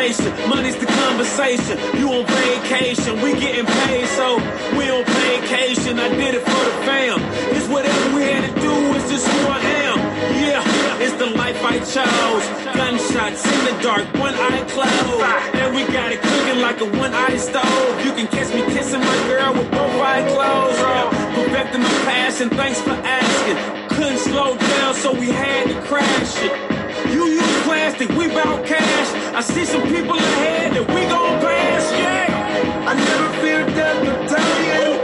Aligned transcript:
Money's 0.00 0.78
the 0.78 0.86
conversation. 0.86 1.76
You 2.00 2.08
on 2.08 2.24
vacation, 2.24 3.20
we 3.20 3.38
getting 3.38 3.66
paid, 3.66 4.06
so 4.16 4.36
we 4.72 4.88
on 4.88 5.04
vacation. 5.04 5.98
I 6.00 6.08
did 6.08 6.36
it 6.36 6.40
for 6.40 6.64
the 6.64 6.74
fam. 6.88 7.20
It's 7.52 7.68
whatever 7.68 8.16
we 8.16 8.22
had 8.22 8.48
to 8.48 8.60
do, 8.62 8.72
it's 8.96 9.10
just 9.10 9.28
who 9.28 9.48
I 9.48 9.60
am. 9.60 9.98
Yeah, 10.40 11.04
it's 11.04 11.12
the 11.16 11.26
life 11.36 11.62
I 11.62 11.80
chose. 11.80 12.44
Gunshots 12.74 13.44
in 13.44 13.60
the 13.68 13.82
dark, 13.82 14.06
one 14.16 14.32
eye 14.32 14.64
closed. 14.72 15.54
And 15.60 15.76
we 15.76 15.84
got 15.92 16.12
it 16.12 16.22
cooking 16.22 16.62
like 16.62 16.80
a 16.80 16.88
one 16.98 17.12
eye 17.12 17.36
stove. 17.36 18.02
You 18.02 18.12
can 18.12 18.26
catch 18.26 18.54
me 18.54 18.62
kissing 18.72 19.00
my 19.00 19.18
girl 19.28 19.52
with 19.52 19.70
both 19.70 20.00
eyes 20.00 20.32
closed. 20.32 20.80
Oh, 20.80 21.10
perfecting 21.34 21.82
my 21.82 21.94
passion, 22.08 22.48
thanks 22.48 22.80
for 22.80 22.96
asking. 23.04 23.56
Couldn't 23.98 24.18
slow 24.20 24.56
down, 24.56 24.94
so 24.94 25.12
we 25.12 25.28
had 25.28 25.68
to 25.68 25.76
crash 25.82 26.40
it. 26.40 27.12
You 27.12 27.26
use 27.26 27.49
plastic, 27.70 28.08
we 28.18 28.26
bout 28.26 28.66
cash. 28.66 29.08
I 29.32 29.40
see 29.40 29.64
some 29.64 29.82
people 29.82 30.16
ahead 30.16 30.72
that 30.74 30.86
we 30.88 31.02
gon' 31.14 31.38
pass, 31.40 31.84
yeah. 32.02 32.90
I 32.90 32.92
never 33.08 33.28
fear 33.40 33.60
death 33.78 34.08
or 34.10 34.18
dying. 34.34 34.98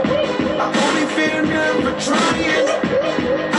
I 0.59 0.65
only 0.85 1.05
fear 1.15 1.41
never 1.43 1.91
trying. 2.07 3.56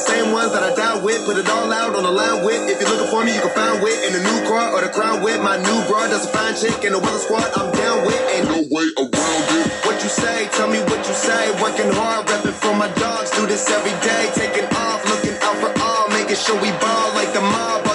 Same 0.00 0.32
ones 0.32 0.52
that 0.52 0.64
I 0.64 0.72
die 0.74 0.98
with. 1.04 1.24
Put 1.26 1.36
it 1.36 1.48
all 1.48 1.72
out 1.72 1.94
on 1.94 2.04
the 2.04 2.10
line 2.10 2.44
with. 2.44 2.58
If 2.70 2.80
you're 2.80 2.90
looking 2.90 3.10
for 3.12 3.24
me, 3.24 3.34
you 3.36 3.42
can 3.42 3.52
find 3.52 3.82
wit 3.82 3.98
in 4.08 4.12
the 4.16 4.22
new 4.24 4.38
car 4.48 4.72
or 4.72 4.80
the 4.80 4.90
crown 4.90 5.22
with. 5.22 5.40
My 5.42 5.56
new 5.60 5.78
broad 5.88 6.08
does 6.10 6.24
a 6.26 6.32
fine 6.32 6.56
chick 6.56 6.84
in 6.84 6.92
the 6.92 7.00
weather 7.00 7.20
squad. 7.20 7.48
I'm 7.56 7.70
down 7.76 8.06
with. 8.06 8.20
Ain't 8.34 8.48
no 8.48 8.60
way 8.72 8.88
around 8.96 9.44
it. 9.60 9.66
What 9.84 10.00
you 10.02 10.10
say? 10.10 10.48
Tell 10.56 10.68
me 10.68 10.80
what 10.88 11.02
you 11.04 11.14
say. 11.14 11.52
Working 11.62 11.92
hard, 11.92 12.26
repping 12.26 12.56
for 12.56 12.74
my 12.74 12.88
dogs. 12.96 13.30
Do 13.36 13.46
this 13.46 13.68
every 13.70 13.94
day. 14.00 14.24
Taking 14.34 14.68
off, 14.74 15.04
looking 15.06 15.36
out 15.44 15.56
for 15.60 15.72
all. 15.84 16.08
Making 16.10 16.40
sure 16.40 16.56
we 16.60 16.70
ball 16.80 17.08
like 17.14 17.32
the 17.36 17.42
mob. 17.44 17.90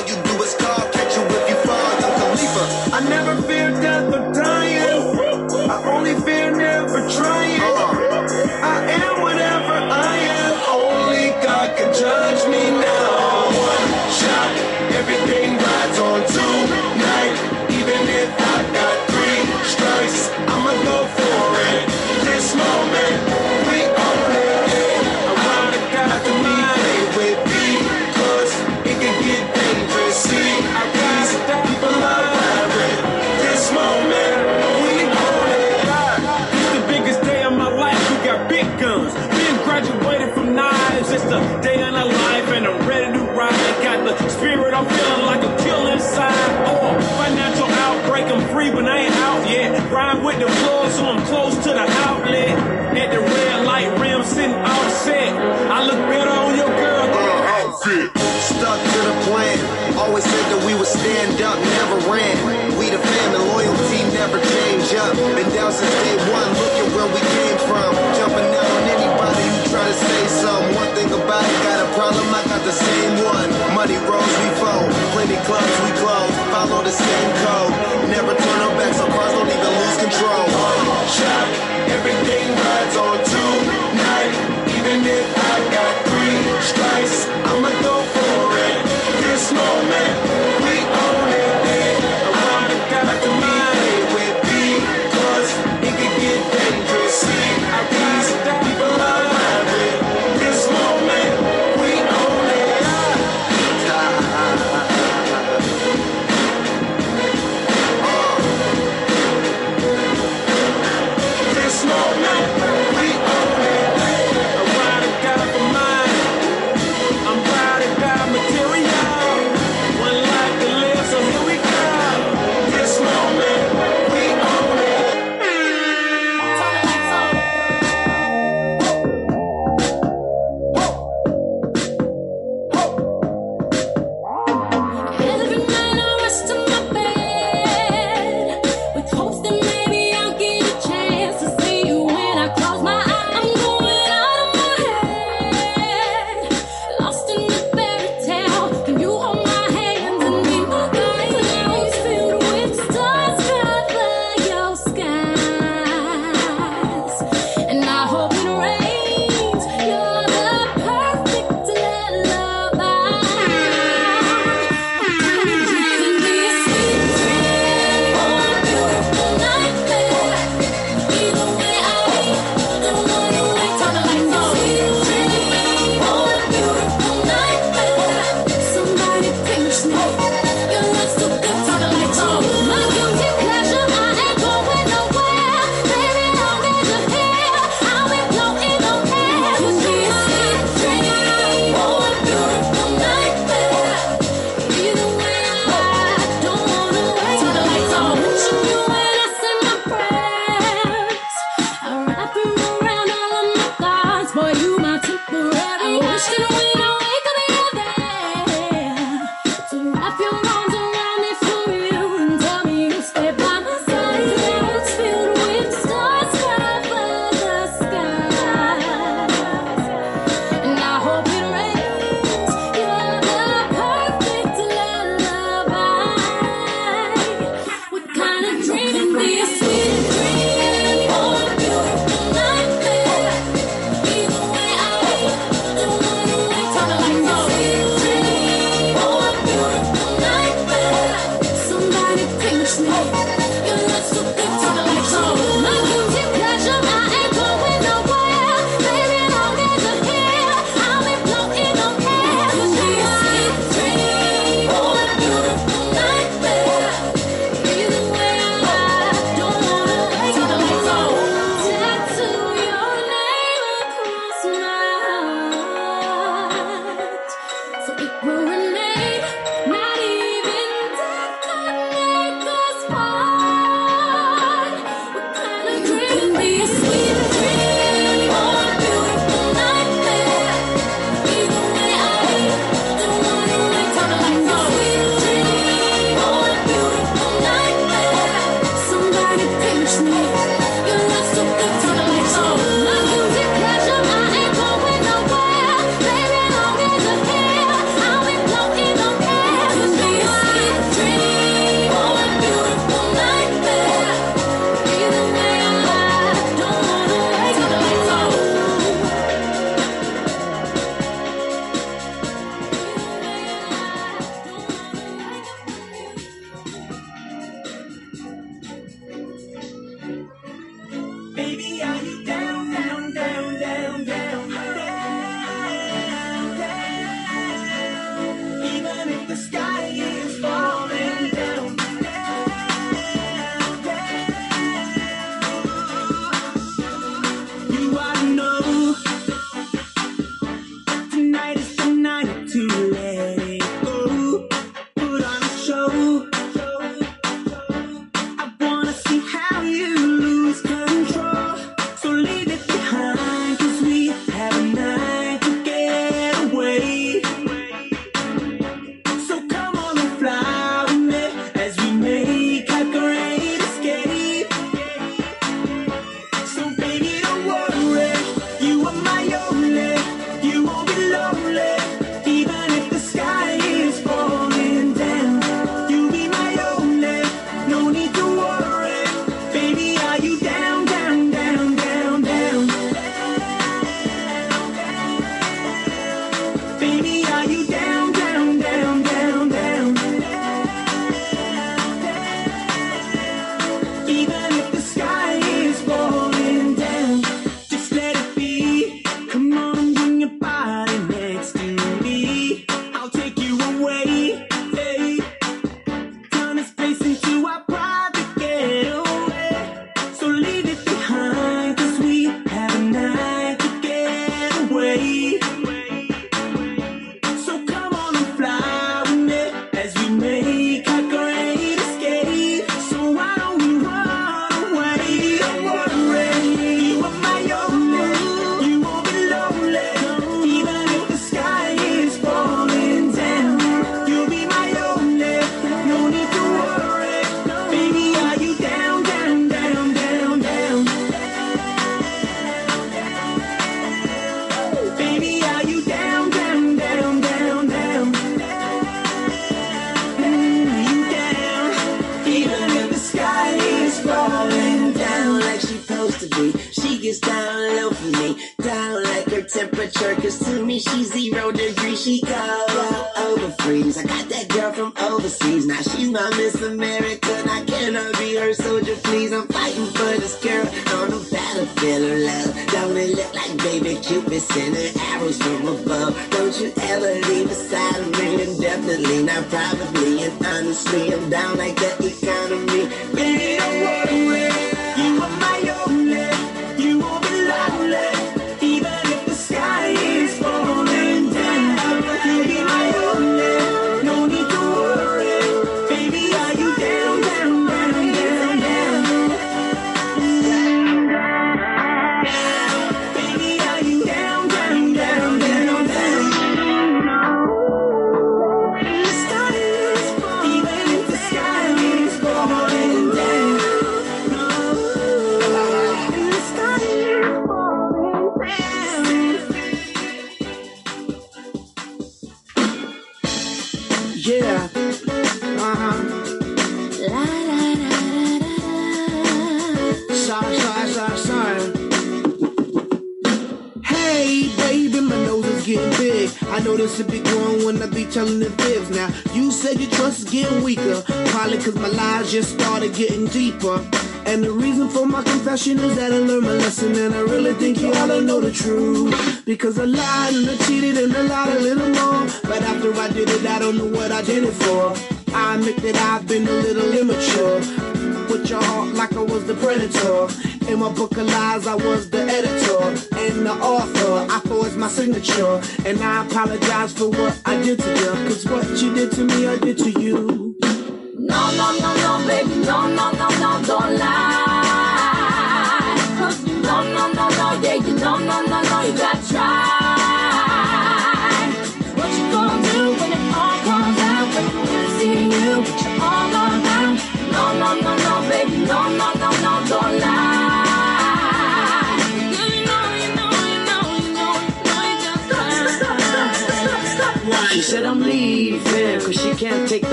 Since 65.75 65.95
day 66.07 66.15
one, 66.31 66.51
look 66.55 66.75
at 66.79 66.87
where 66.95 67.09
we 67.11 67.21
came 67.35 67.59
from. 67.67 67.91
Jumping 68.15 68.49
out 68.55 68.69
on 68.79 68.83
anybody 68.95 69.43
who 69.43 69.59
try 69.67 69.83
to 69.83 69.95
say 69.95 70.21
something. 70.39 70.75
One 70.79 70.91
thing 70.95 71.11
about 71.11 71.43
it, 71.43 71.59
got 71.67 71.83
a 71.83 71.89
problem, 71.99 72.27
I 72.31 72.41
got 72.47 72.61
the 72.63 72.71
same 72.71 73.13
one. 73.27 73.49
Money 73.75 73.99
rolls, 74.07 74.35
we 74.39 74.49
fold. 74.55 74.87
Plenty 75.11 75.37
clubs, 75.43 75.75
we 75.83 75.91
close. 75.99 76.31
Follow 76.55 76.79
the 76.79 76.95
same 76.95 77.29
code. 77.43 77.73
Never 78.07 78.33
turn 78.39 78.59
our 78.63 78.73
backs, 78.79 78.99
our 79.03 79.09
cars 79.11 79.31
don't 79.35 79.51
even 79.51 79.73
lose 79.75 79.97
control. 79.99 81.74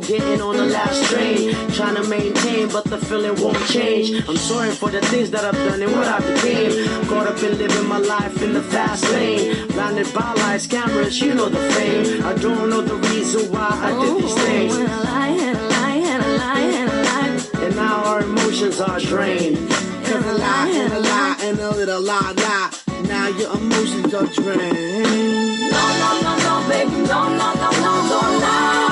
getting 0.00 0.40
on 0.40 0.56
the 0.56 0.66
last 0.66 1.04
train. 1.10 1.54
Trying 1.72 1.96
to 1.96 2.04
maintain, 2.08 2.68
but 2.68 2.84
the 2.84 2.98
feeling 2.98 3.40
won't 3.42 3.64
change. 3.66 4.28
I'm 4.28 4.36
sorry 4.36 4.70
for 4.70 4.90
the 4.90 5.00
things 5.02 5.30
that 5.30 5.44
I've 5.44 5.54
done 5.54 5.82
and 5.82 5.92
what 5.92 6.06
I 6.06 6.18
became. 6.20 7.06
Caught 7.08 7.26
up 7.28 7.42
in 7.42 7.58
living 7.58 7.86
my 7.88 7.98
life 7.98 8.42
in 8.42 8.52
the 8.52 8.62
fast 8.62 9.04
lane. 9.12 9.66
Blinded 9.68 10.12
by 10.14 10.32
lights, 10.34 10.66
cameras, 10.66 11.20
you 11.20 11.34
know 11.34 11.48
the 11.48 11.60
fame. 11.72 12.24
I 12.24 12.34
don't 12.34 12.70
know 12.70 12.80
the 12.80 12.96
reason 13.10 13.50
why 13.52 13.68
I 13.70 13.90
did 14.04 14.22
these 14.22 14.32
oh, 14.32 14.46
things. 14.46 14.76
And 17.62 17.76
now 17.76 18.04
our 18.04 18.20
emotions 18.22 18.80
are 18.80 18.98
drained. 19.00 19.70
Cause 20.06 20.26
a 20.26 20.32
lie 20.32 20.70
and 20.74 20.92
a 20.92 21.00
lie 21.00 21.36
and 21.42 21.58
a 21.60 21.70
little 21.70 22.00
lie, 22.00 22.32
lie. 22.36 22.70
Now 23.06 23.28
your 23.28 23.54
emotions 23.56 24.12
are 24.14 24.26
drained. 24.26 25.70
No, 25.70 25.82
no, 26.02 26.20
no, 26.22 26.32
no, 26.46 26.68
baby, 26.68 26.90
no, 27.06 27.28
no, 27.28 27.54
no, 27.54 27.70
no, 27.70 27.92
no, 28.08 28.38
no. 28.40 28.89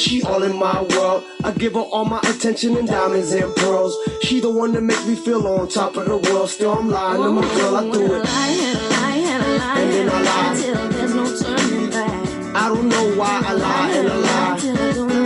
she 0.00 0.22
all 0.22 0.42
in 0.42 0.56
my 0.56 0.82
world. 0.82 1.24
I 1.44 1.52
give 1.52 1.74
her 1.74 1.80
all 1.80 2.04
my 2.04 2.20
attention 2.20 2.76
and 2.76 2.88
diamonds 2.88 3.32
and 3.32 3.54
pearls. 3.56 3.96
She 4.22 4.40
the 4.40 4.50
one 4.50 4.72
that 4.72 4.82
makes 4.82 5.06
me 5.06 5.14
feel 5.14 5.46
on 5.46 5.68
top 5.68 5.96
of 5.96 6.06
the 6.06 6.16
world. 6.16 6.48
Still 6.48 6.72
I'm 6.72 6.88
lying 6.88 7.22
to 7.22 7.30
my 7.30 7.42
girl, 7.42 7.76
I 7.76 7.82
do 7.90 8.14
it. 8.14 8.26
And 9.76 9.92
then 9.92 10.08
I 10.08 10.22
lie. 10.22 10.40
I 12.52 12.68
don't 12.68 12.88
know 12.88 13.14
why 13.16 13.42
I 13.46 13.52
lie 13.52 13.90
and 13.92 14.08
I 14.08 14.16
lie. 14.16 15.19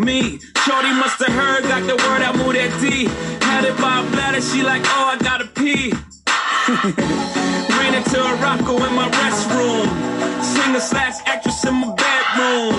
me. 0.00 0.40
Shorty 0.64 0.92
must 0.96 1.18
have 1.22 1.32
heard, 1.32 1.62
got 1.64 1.82
the 1.86 1.96
word, 1.96 2.22
out, 2.22 2.36
moved 2.36 2.56
that 2.56 2.72
D. 2.80 3.04
Had 3.44 3.64
it 3.64 3.76
by 3.76 4.00
a 4.00 4.04
bladder, 4.10 4.40
she 4.40 4.62
like, 4.62 4.82
oh, 4.86 5.14
I 5.14 5.16
gotta 5.18 5.46
pee. 5.46 5.92
Ran 7.76 7.94
into 7.94 8.18
a 8.20 8.34
rocko 8.40 8.74
in 8.86 8.92
my 8.94 9.08
restroom. 9.20 9.88
Singer 10.42 10.80
slash 10.80 11.16
actress 11.26 11.64
in 11.64 11.74
my 11.74 11.92
bedroom. 11.94 12.76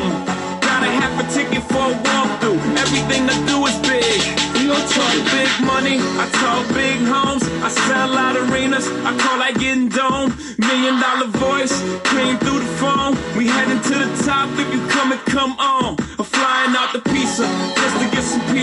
Got 0.62 0.84
a 0.84 0.89
half 0.99 1.13
a 1.21 1.25
ticket 1.34 1.63
for 1.69 1.91
a 1.91 1.95
walkthrough. 2.05 2.60
Everything 2.77 3.29
I 3.29 3.38
do 3.45 3.57
is 3.69 3.77
big. 3.86 4.21
You 4.62 4.73
talk 4.73 5.15
big 5.36 5.51
money, 5.65 5.97
I 6.21 6.25
talk 6.41 6.63
big 6.73 6.99
homes. 7.05 7.43
I 7.62 7.69
sell 7.69 8.17
out 8.17 8.38
arenas, 8.38 8.88
I 9.05 9.17
call 9.17 9.38
like 9.39 9.57
getting 9.60 9.89
dome. 9.89 10.34
Million 10.57 10.99
dollar 10.99 11.27
voice, 11.27 11.75
came 12.13 12.38
through 12.38 12.60
the 12.60 12.71
phone. 12.81 13.17
We 13.38 13.47
heading 13.47 13.81
to 13.89 13.95
the 14.05 14.23
top 14.23 14.49
if 14.57 14.67
you 14.73 14.81
come 14.88 15.12
and 15.12 15.21
come 15.25 15.53
on. 15.60 15.81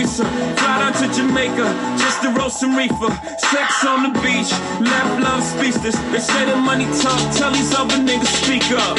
Fly 0.07 0.79
down 0.79 0.93
to 0.93 1.13
Jamaica 1.13 1.65
just 1.97 2.21
to 2.21 2.29
roast 2.29 2.59
some 2.59 2.75
reefer. 2.75 3.11
Sex 3.37 3.85
on 3.85 4.03
the 4.03 4.19
beach, 4.19 4.51
left 4.79 5.21
love 5.21 5.43
speechless. 5.43 5.97
They 6.11 6.19
say 6.19 6.45
the 6.45 6.55
money 6.55 6.85
talk, 7.01 7.19
tell 7.35 7.51
these 7.51 7.73
other 7.73 7.95
niggas 7.95 8.43
speak 8.43 8.71
up. 8.71 8.97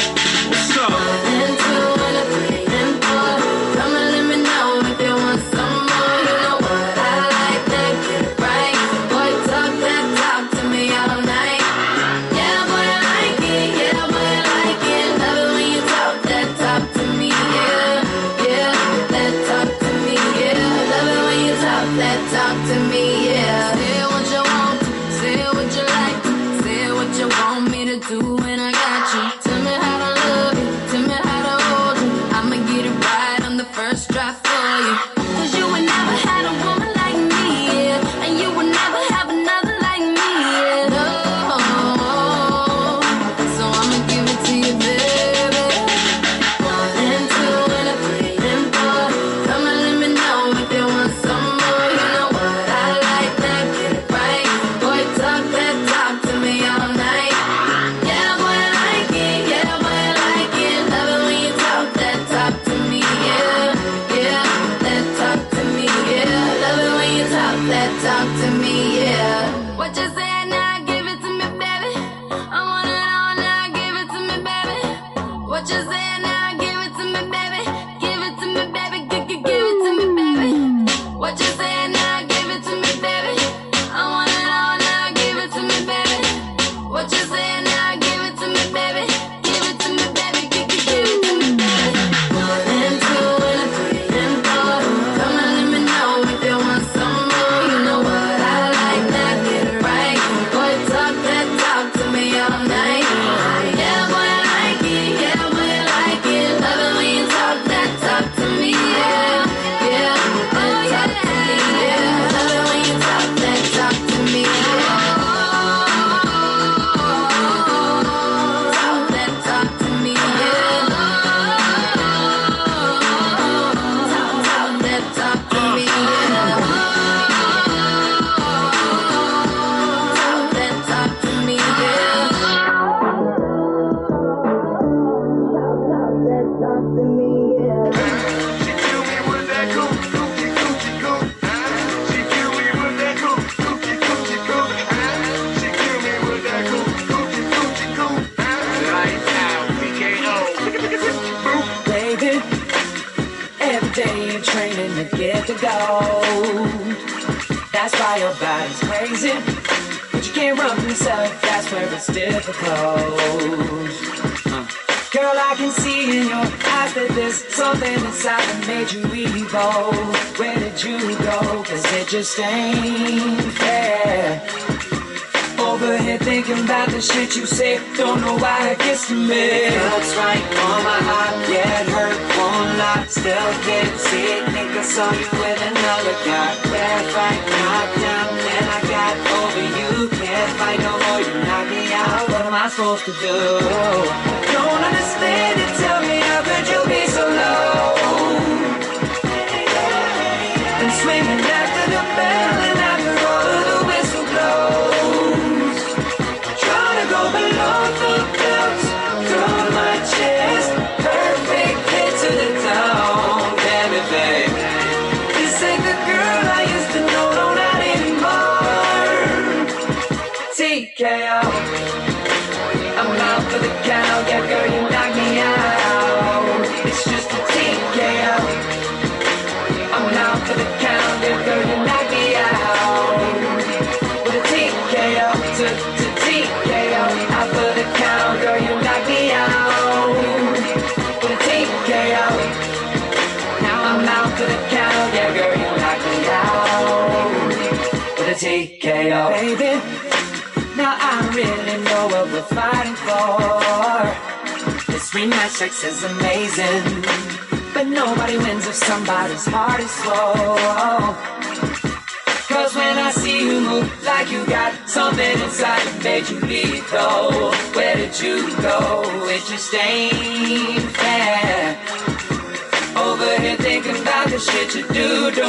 What's 0.49 0.77
up? 0.77 2.00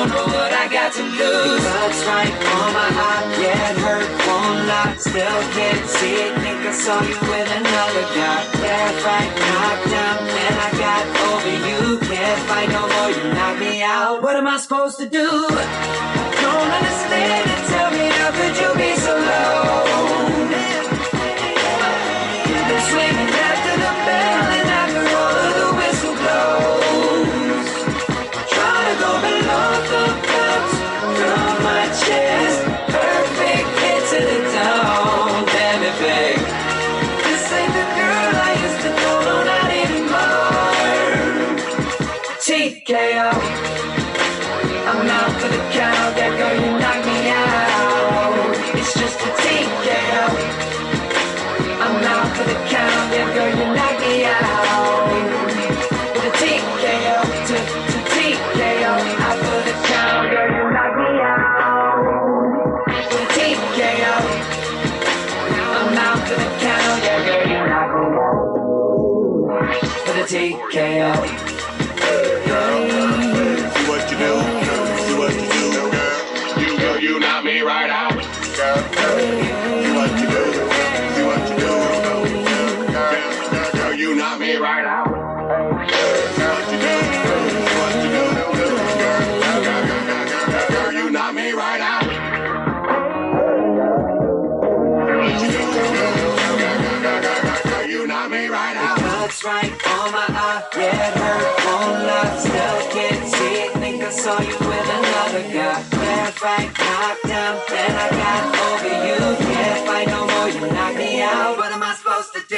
don't 0.03 0.17
know 0.17 0.35
what 0.35 0.53
I 0.53 0.67
got 0.69 0.93
to 0.99 1.03
lose. 1.03 1.63
Bugs 1.63 2.03
right 2.07 2.33
on 2.59 2.69
my 2.75 2.91
eye, 2.91 3.23
yeah, 3.39 3.73
hurt, 3.87 4.09
won't 4.27 4.67
lie. 4.67 4.95
Still 4.99 5.41
can't 5.55 5.87
see 5.87 6.15
it, 6.27 6.35
think 6.43 6.67
I 6.67 6.73
saw 6.73 6.99
you 7.03 7.19
with 7.31 7.49
another 7.61 8.05
guy. 8.11 8.41
Left, 8.63 9.05
right, 9.07 9.31
knocked 9.31 9.87
down, 9.95 10.19
and 10.43 10.57
I 10.67 10.71
got 10.87 11.05
over 11.31 11.55
you. 11.69 11.99
Can't 12.09 12.41
fight 12.49 12.69
no 12.71 12.83
more, 12.93 13.11
you 13.11 13.35
knock 13.35 13.59
me 13.61 13.83
out. 13.83 14.23
What 14.23 14.37
am 14.37 14.47
I 14.47 14.57
supposed 14.59 14.99
to 14.99 15.09
do? 15.09 15.29
Don't 15.29 16.71
understand 16.79 17.51
it, 17.55 17.63
tell 17.71 17.91
me 17.91 18.05
how 18.19 18.31
could 18.39 18.55
you 18.59 18.71
be 18.75 18.97
so 18.97 19.15
low? 19.15 20.32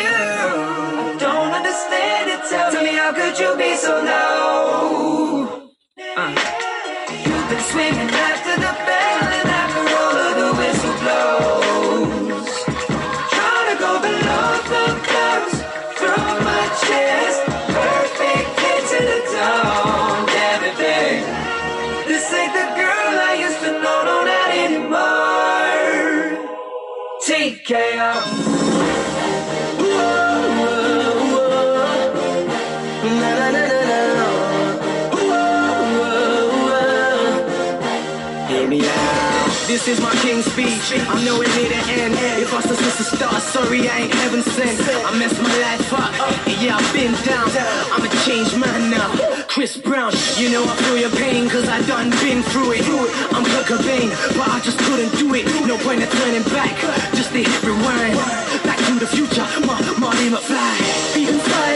you. 0.04 0.10
I 0.10 1.16
don't 1.18 1.52
understand 1.60 2.30
it. 2.34 2.40
Tell, 2.48 2.82
me, 2.82 2.94
how 3.00 3.12
could 3.12 3.38
you 3.38 3.56
be 3.56 3.74
so 3.76 4.04
numb? 4.04 4.33
beach. 40.56 40.94
I'm 41.10 41.24
nowhere 41.24 41.48
near 41.58 41.68
the 41.68 41.82
end. 41.90 42.14
If 42.40 42.52
I 42.52 42.56
was 42.56 42.78
just 42.78 43.00
a 43.00 43.04
star, 43.04 43.40
sorry 43.40 43.88
I 43.88 44.06
ain't 44.06 44.14
heaven 44.14 44.42
sent. 44.42 44.80
I 44.80 45.10
messed 45.18 45.40
my 45.42 45.54
life 45.58 45.92
up, 45.92 46.14
and 46.46 46.56
yeah, 46.62 46.76
I've 46.76 46.92
been 46.92 47.12
down. 47.26 47.50
I'm 47.92 48.02
a 48.02 48.10
changed 48.24 48.56
man 48.58 48.90
now. 48.90 49.10
Chris 49.46 49.76
Brown, 49.76 50.12
you 50.36 50.50
know 50.50 50.64
I 50.64 50.74
feel 50.82 50.98
your 50.98 51.10
pain, 51.10 51.48
cause 51.48 51.68
I 51.68 51.82
done 51.86 52.10
been 52.22 52.42
through 52.42 52.72
it. 52.72 52.82
I'm 53.34 53.44
Kurt 53.44 53.66
Cobain, 53.66 54.10
but 54.38 54.48
I 54.48 54.60
just 54.60 54.78
couldn't 54.78 55.12
do 55.18 55.34
it. 55.34 55.44
No 55.66 55.76
point 55.78 56.02
in 56.02 56.08
turning 56.08 56.46
back, 56.54 56.74
just 57.14 57.30
to 57.32 57.38
hit 57.38 57.62
rewind. 57.62 58.16
Back 58.62 58.78
to 58.86 58.98
the 58.98 59.06
future, 59.06 59.46
my 59.66 59.78
Marty 59.98 60.30
McFly. 60.30 61.16
Even 61.16 61.38
fly. 61.38 61.73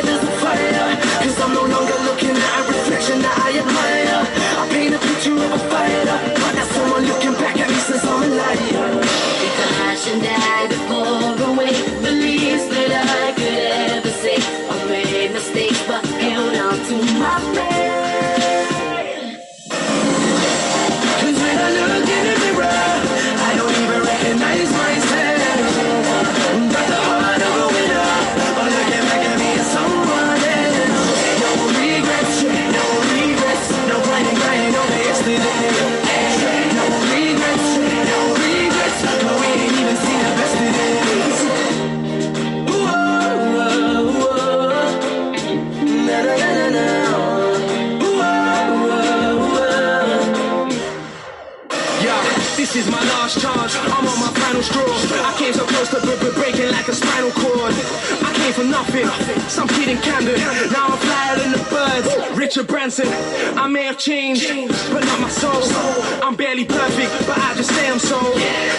I 57.30 58.32
came 58.34 58.52
for 58.52 58.64
nothing, 58.64 59.06
some 59.48 59.68
kid 59.68 59.88
in 59.88 59.98
Camden. 59.98 60.38
Now 60.72 60.88
I'm 60.88 60.98
flyer 60.98 61.36
than 61.36 61.52
the 61.52 61.64
birds. 61.70 62.38
Richard 62.38 62.66
Branson, 62.66 63.08
I 63.56 63.68
may 63.68 63.84
have 63.84 63.98
changed, 63.98 64.48
but 64.92 65.04
not 65.04 65.20
my 65.20 65.28
soul. 65.28 65.62
I'm 66.22 66.36
barely 66.36 66.64
perfect, 66.64 67.12
but 67.26 67.38
I 67.38 67.54
just 67.54 67.70
say 67.70 67.90
I'm 67.90 67.98
so. 67.98 68.18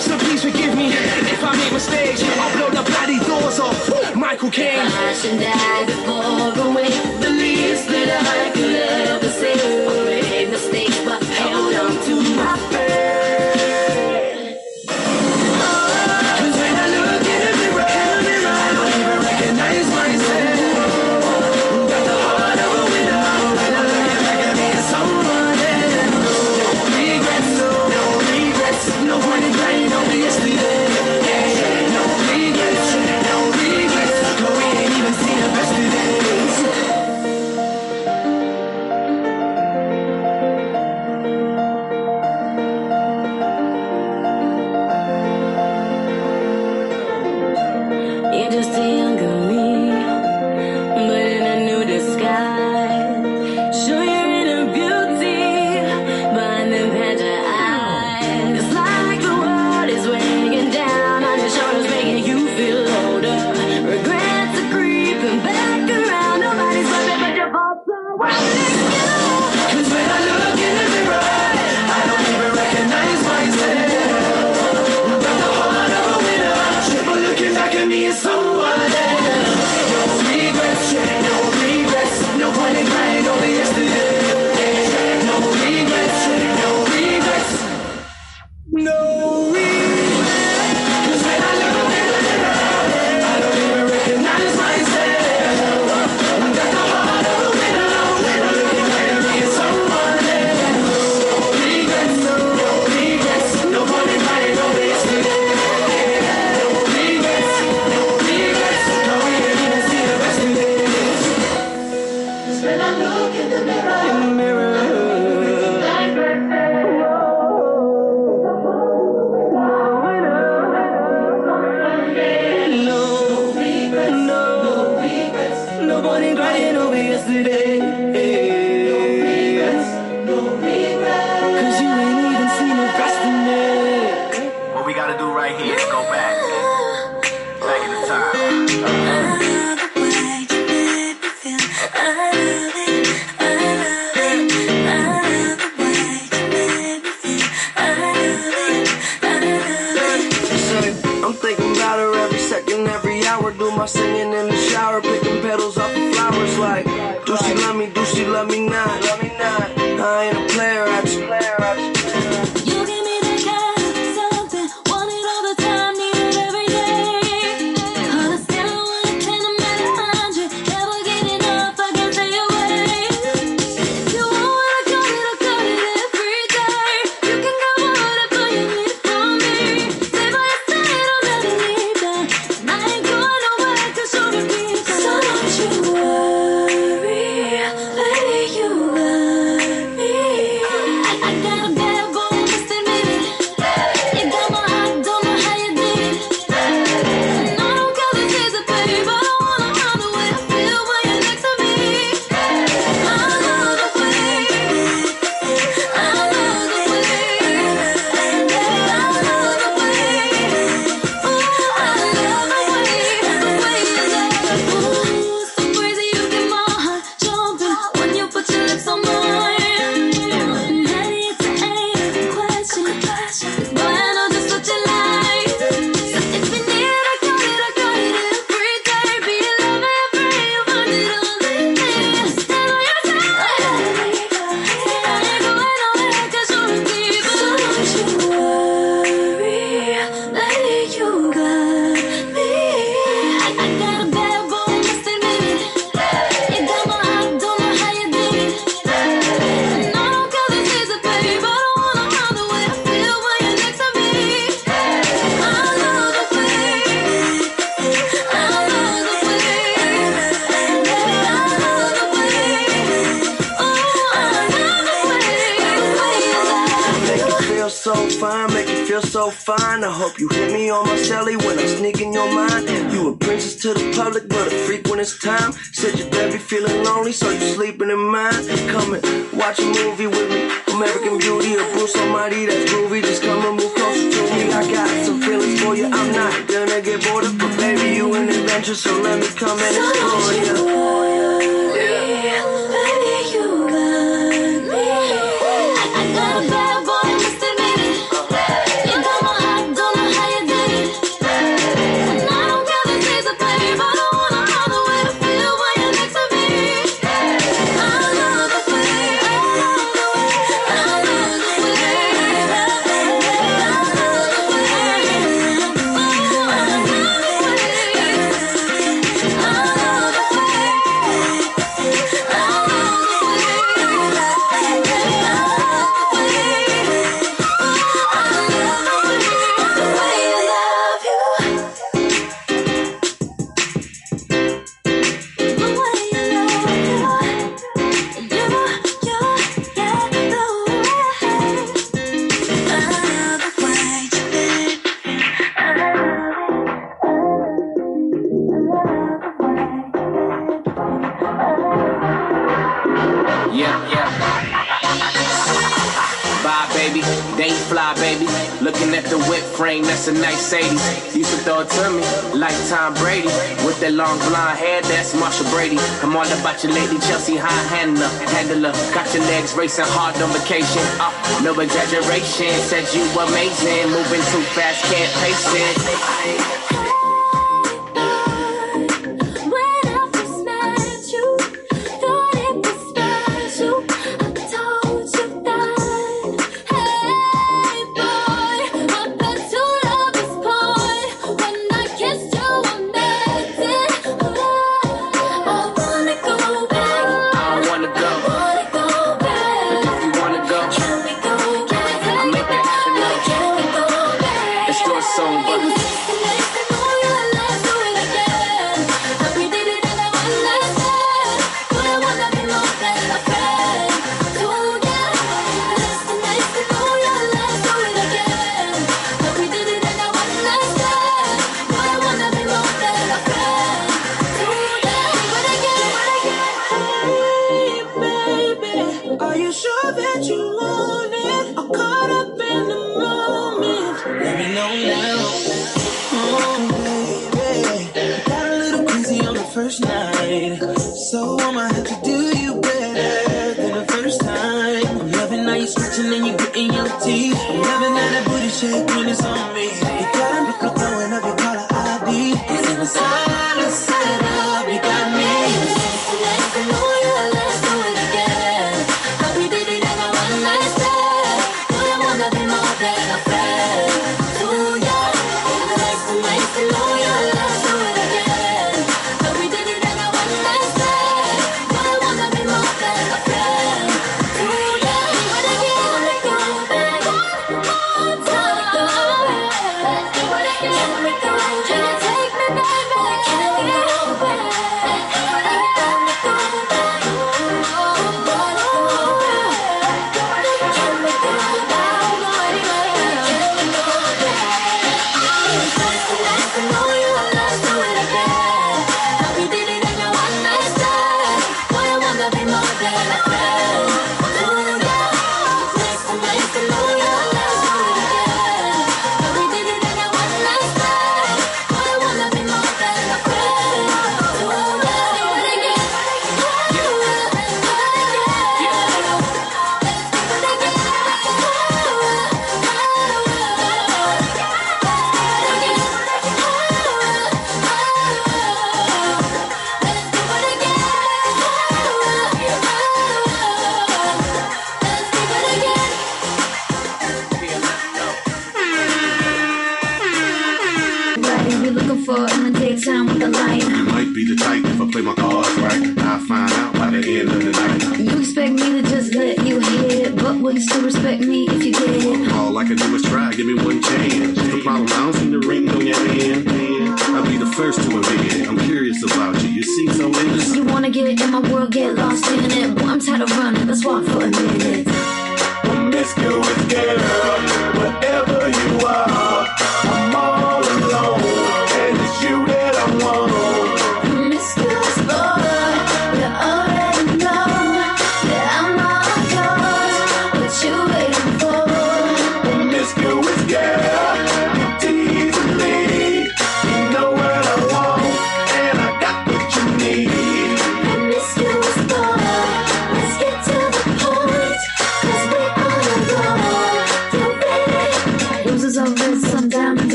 So 0.00 0.18
please 0.18 0.42
forgive 0.42 0.76
me 0.76 0.88
if 0.88 1.42
I 1.42 1.56
make 1.56 1.72
mistakes. 1.72 2.22
I'll 2.22 2.52
blow 2.56 2.70
the 2.70 2.88
bloody 2.90 3.18
doors 3.26 3.58
off. 3.58 4.14
Michael 4.14 4.50
Caine. 4.50 4.80
I 4.80 5.12
should 5.12 5.40
die 5.40 5.84
before 5.86 6.52
the 6.52 6.76
that 7.88 8.46
I 8.46 8.50
could 8.52 8.74
ever. 8.74 10.05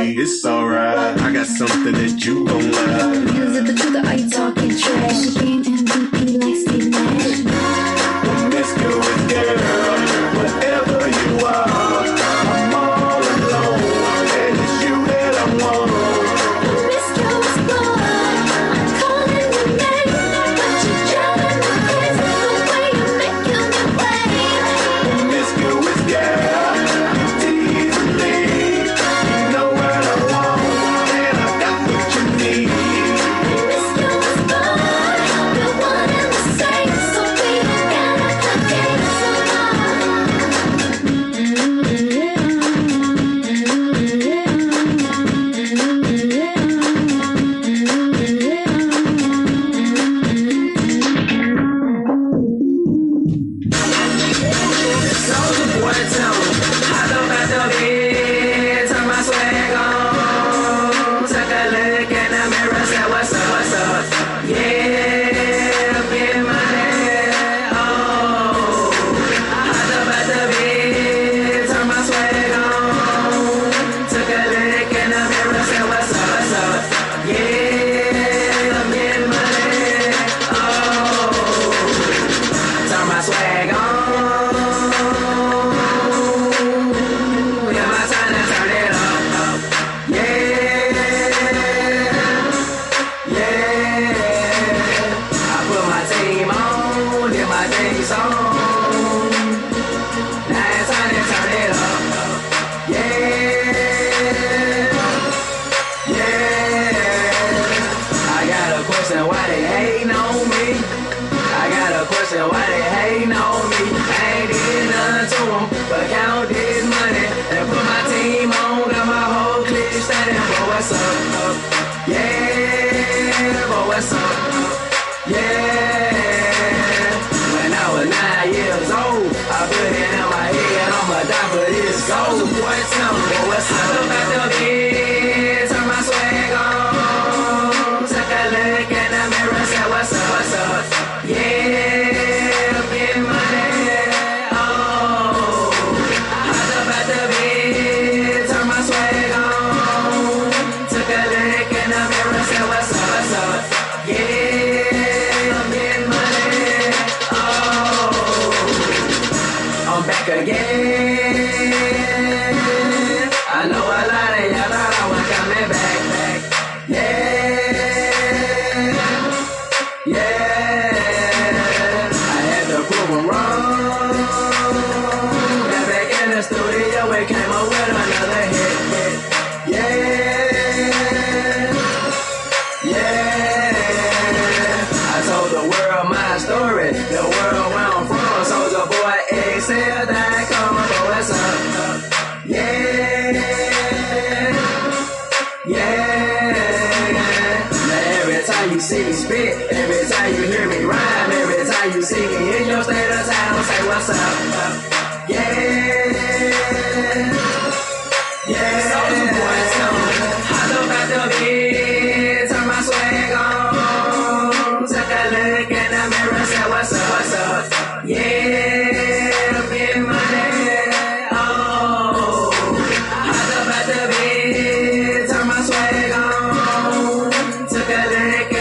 It's 0.00 0.44
alright. 0.44 1.20
I 1.20 1.32
got 1.32 1.46
something 1.46 1.92
that 1.92 2.24
you 2.24 2.44
gon' 2.44 2.70
love. 2.70 3.36
Is 3.36 3.56
it 3.56 3.66
the 3.66 3.74
truth? 3.74 3.97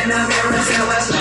in 0.08 0.14
the 0.14 0.28
mirror 0.28 0.64
tell 0.64 0.90
us. 0.90 1.17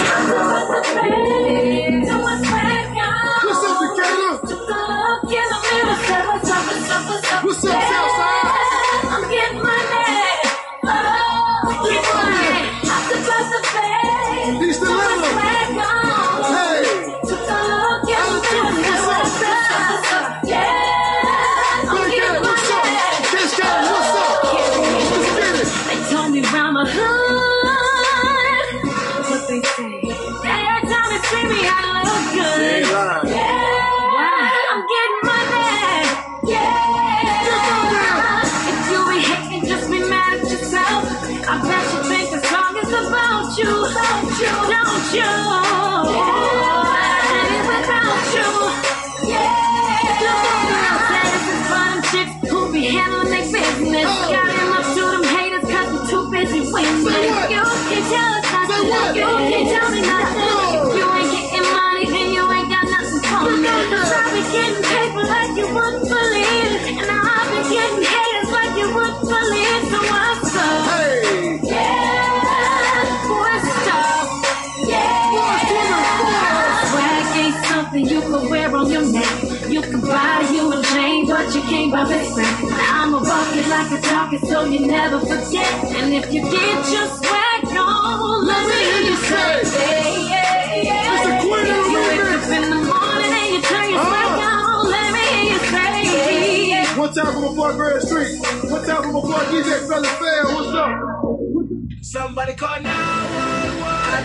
my. 81.97 82.77
I'm 82.93 83.15
a 83.15 83.21
bucket 83.21 83.69
like 83.69 83.91
a 83.93 84.01
target, 84.03 84.41
so 84.43 84.65
you 84.65 84.87
never 84.87 85.21
forget. 85.21 85.73
And 85.97 86.13
if 86.13 86.33
you 86.33 86.43
get 86.43 86.93
your 86.93 87.07
swag 87.07 87.77
on, 87.77 88.47
let 88.47 88.69
me 88.69 88.75
hear 88.85 89.11
you 89.11 89.17
say, 89.17 90.29
yeah, 90.29 90.75
yeah, 90.75 90.83
yeah. 90.83 91.41
Queen 91.41 91.67
you 91.67 91.95
wake 91.95 92.21
up 92.21 92.51
in 92.51 92.71
the 92.71 92.81
morning 92.91 93.33
and 93.33 93.55
you 93.55 93.63
turn 93.63 93.91
your 93.91 94.05
swag 94.05 94.29
uh-huh. 94.29 94.81
on, 94.81 94.91
let 94.91 95.13
me 95.13 95.25
hear 95.33 95.53
you 95.53 95.59
say, 95.73 96.69
yeah. 96.69 96.99
One 96.99 97.13
time 97.15 97.33
from 97.33 97.45
a 97.45 97.53
boy, 97.55 97.99
Street. 98.01 98.41
What's 98.71 98.87
time 98.87 99.03
from 99.03 99.17
a 99.17 99.21
boy, 99.23 99.43
DJ 99.51 99.89
Fella 99.89 100.09
Fair. 100.21 100.45
What's 100.55 100.75
up? 100.75 102.03
Somebody 102.03 102.55
call 102.55 102.81
now 102.83 103.46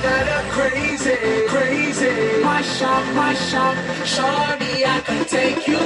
guy 0.02 0.44
crazy, 0.50 1.18
crazy. 1.48 2.44
My 2.44 2.62
shop, 2.62 3.04
my 3.16 3.34
shop, 3.34 3.76
Shawty, 4.04 4.86
I 4.86 5.02
can 5.02 5.26
take 5.26 5.68
you 5.68 5.82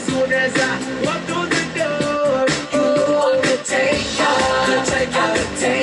Soon 0.00 0.32
as 0.32 0.54
I 0.56 1.02
walk 1.04 1.20
through 1.24 1.48
the 1.54 1.62
door, 1.76 2.46
you 2.72 2.78
know 2.78 3.60
take 3.64 4.18
I 4.18 4.66
could 4.66 4.84
take 4.86 5.10
you, 5.12 5.20
I 5.20 5.36
could 5.36 5.58
take 5.58 5.74
you. 5.74 5.79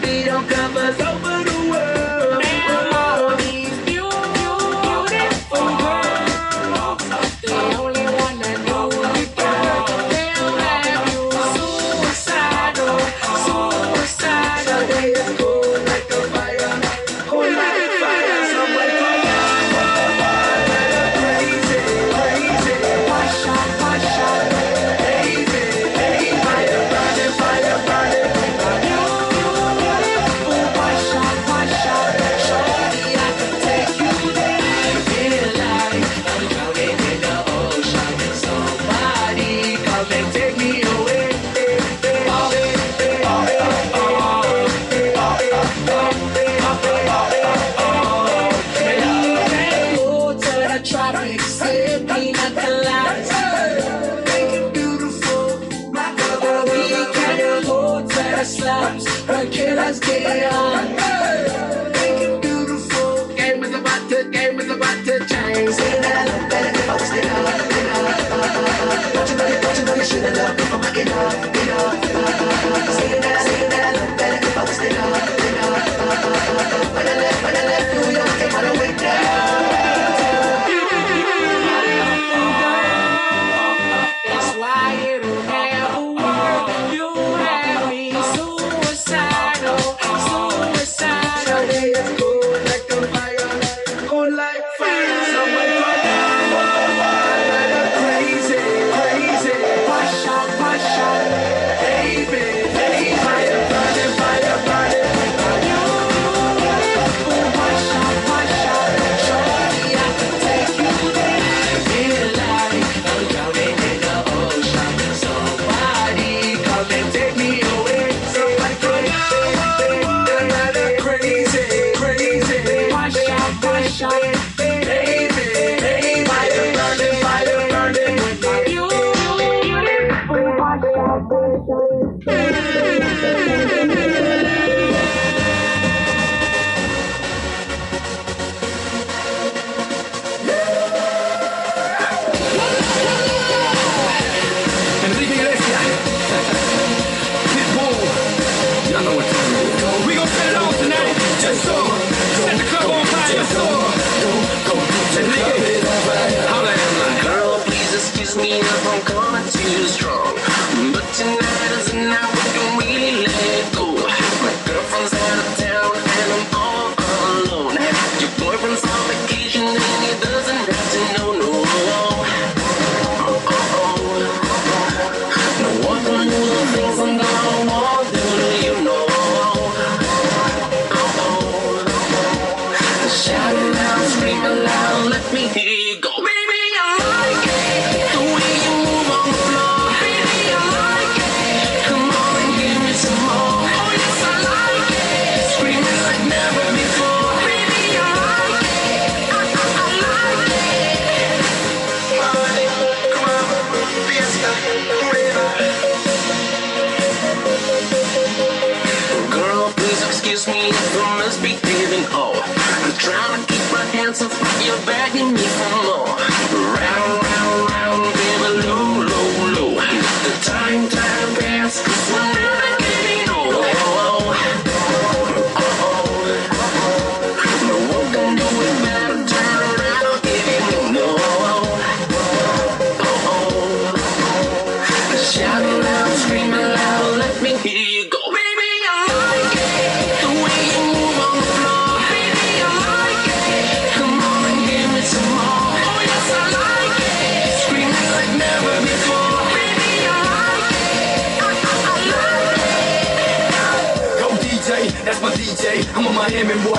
baby, 0.00 0.24
don't 0.24 0.48
come. 0.48 0.71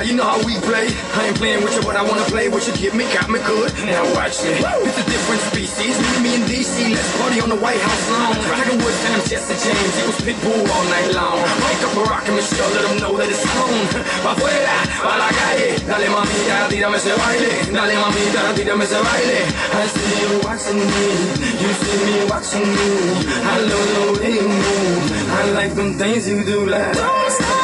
you 0.06 0.16
know 0.16 0.28
how 0.28 0.40
we 0.44 0.60
play. 0.68 0.88
I 1.16 1.28
ain't 1.28 1.38
playing 1.38 1.64
with 1.64 1.76
you, 1.76 1.84
but 1.84 1.96
I 1.96 2.04
wanna 2.04 2.26
play 2.28 2.50
with 2.50 2.68
you. 2.68 2.74
Give 2.76 2.94
me, 2.94 3.06
got 3.14 3.30
me 3.30 3.40
good. 3.48 3.72
Now 3.88 4.04
watch 4.14 4.44
me. 4.44 4.60
It's 4.60 5.00
a 5.00 5.06
different 5.08 5.42
species. 5.48 5.96
Meet 5.96 6.20
me 6.24 6.32
in 6.36 6.44
D.C. 6.48 6.94
Let's 6.94 7.10
party 7.18 7.40
on 7.40 7.50
the 7.50 7.60
White 7.60 7.80
House 7.80 8.04
lawn. 8.12 8.36
Tiger 8.44 8.76
Woods, 8.84 9.00
Sam, 9.04 9.20
Jesse 9.24 9.56
James. 9.64 9.94
It 10.00 10.06
was 10.08 10.20
Pitbull 10.26 10.64
all 10.68 10.86
night 10.92 11.10
long. 11.16 11.40
Wake 11.64 11.84
up 11.88 11.94
Barack 11.96 12.28
and 12.28 12.36
Michelle, 12.36 12.70
let 12.76 12.84
them 12.84 12.98
know 13.00 13.14
that 13.18 13.30
it's 13.32 13.44
on. 13.48 13.76
Pa' 14.24 14.36
fuera, 14.36 14.78
pa' 15.04 15.16
la 15.22 15.30
calle. 15.32 15.70
Dale 15.88 16.08
mamita, 16.12 16.58
tírame 16.70 16.98
ese 17.00 17.14
baile. 17.16 17.52
Dale 17.72 17.96
mamita, 18.04 18.42
tírame 18.56 18.84
ese 18.84 19.00
baile. 19.00 19.40
I 19.72 19.86
see 19.88 20.14
you 20.20 20.32
watching 20.44 20.82
me. 20.84 21.08
You 21.64 21.72
see 21.80 21.98
me 22.08 22.18
watching 22.28 22.68
you. 22.68 22.92
I 23.46 23.56
love 23.72 23.88
the 23.96 24.04
way 24.20 24.32
you 24.36 24.48
move. 24.48 25.04
I 25.32 25.52
like 25.58 25.74
them 25.76 25.94
things 25.96 26.28
you 26.28 26.44
do 26.44 26.66
like. 26.68 26.94
Don't 26.94 27.32
stop. 27.32 27.63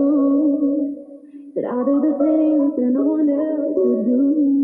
That 1.56 1.66
I 1.66 1.78
do 1.86 1.94
the 2.02 2.12
things 2.18 2.72
that 2.76 2.90
no 2.92 3.02
one 3.02 3.30
else 3.30 3.74
would 3.76 4.06
do. 4.06 4.63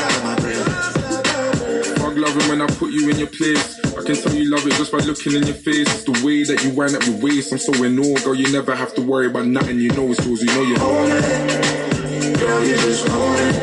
loving 2.33 2.49
when 2.49 2.61
I 2.61 2.67
put 2.75 2.91
you 2.91 3.09
in 3.09 3.17
your 3.17 3.27
place. 3.27 3.79
I 3.97 4.03
can 4.03 4.15
tell 4.15 4.33
you 4.33 4.49
love 4.49 4.65
it 4.65 4.73
just 4.73 4.91
by 4.91 4.99
looking 4.99 5.33
in 5.33 5.43
your 5.43 5.55
face. 5.55 5.87
It's 5.87 6.03
the 6.03 6.13
way 6.25 6.43
that 6.43 6.63
you 6.63 6.71
wind 6.71 6.95
up 6.95 7.05
your 7.05 7.17
waist. 7.17 7.51
I'm 7.51 7.57
so 7.57 7.73
in 7.83 7.99
awe, 7.99 8.19
girl. 8.23 8.35
You 8.35 8.51
never 8.51 8.75
have 8.75 8.93
to 8.95 9.01
worry 9.01 9.27
about 9.27 9.47
nothing. 9.47 9.79
You 9.79 9.89
know 9.89 10.11
it's 10.11 10.25
yours. 10.25 10.41
You 10.41 10.47
know 10.47 10.61
you 10.63 10.77
own 10.77 11.11
it. 11.11 12.39
Girl, 12.39 12.63
you 12.63 12.75
just 12.75 13.09
own 13.09 13.35
it. 13.37 13.55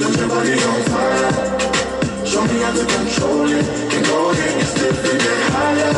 Cause 0.00 0.16
your 0.18 0.28
body's 0.28 0.66
on 0.66 0.82
fire. 0.92 2.26
Show 2.26 2.44
me 2.44 2.60
how 2.60 2.72
to 2.72 2.84
control 2.84 3.48
it. 3.48 3.64
And 3.64 4.06
go 4.06 4.30
ahead 4.30 4.54
and 4.60 4.68
slip 4.68 4.96
and 5.10 5.18
get 5.20 5.40
higher. 5.52 5.92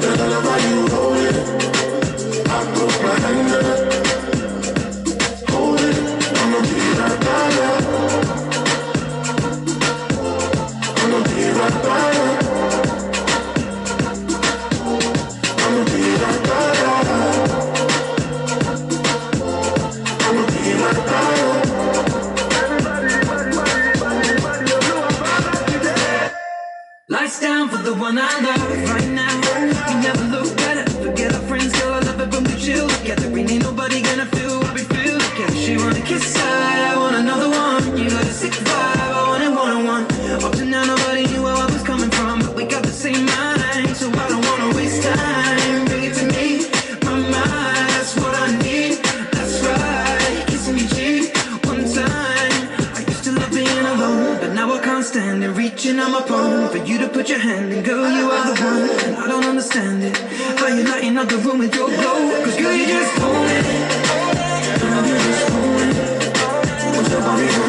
Girl, 0.00 0.22
I 0.22 0.28
love 0.28 0.44
how 0.44 0.58
you 0.68 0.86
roll 0.88 1.14
it. 1.14 1.36
I 2.48 2.58
put 2.72 3.02
my 3.02 3.18
hand 3.20 3.50
there. 3.52 3.87
The 27.88 27.94
one 27.94 28.18
I 28.18 28.40
love 28.40 28.90
right 28.90 29.08
now. 29.08 29.34
We 29.88 29.94
never 30.02 30.24
look 30.24 30.54
better. 30.58 30.84
Forget 31.00 31.34
our 31.34 31.40
friends, 31.48 31.72
girl. 31.80 31.94
I 31.94 32.00
love 32.00 32.20
it 32.20 32.30
when 32.34 32.44
we 32.44 32.54
chill 32.60 32.86
together. 32.86 33.30
We 33.30 33.40
ain't 33.40 33.62
nobody 33.62 34.02
gonna 34.02 34.26
feel 34.26 34.58
what 34.60 34.74
we 34.74 34.82
feel 34.82 35.18
together. 35.18 35.56
She 35.56 35.78
wanna 35.78 36.02
kiss 36.02 36.36
I, 36.36 36.57
to 57.08 57.14
put 57.14 57.28
your 57.28 57.38
hand 57.38 57.72
in. 57.72 57.82
Girl, 57.82 58.10
you 58.10 58.30
are 58.30 58.54
the 58.54 58.62
one, 58.62 58.90
and 59.04 59.16
I 59.16 59.26
don't 59.28 59.44
understand 59.44 60.02
it. 60.04 60.16
How 60.58 60.68
you 60.68 60.84
lighting 60.84 61.16
up 61.16 61.28
the 61.28 61.38
room 61.38 61.58
with 61.58 61.74
your 61.74 61.88
glow? 61.88 62.44
Cause 62.44 62.56
girl, 62.56 62.74
you 62.74 62.86
just 62.86 63.20
own 63.20 63.46
it. 63.46 63.64
Girl, 64.80 65.06
you 65.06 65.16
just 65.16 65.50
own 65.50 65.88
it. 65.88 66.96
Once 66.96 67.10
your 67.10 67.20
body's 67.20 67.67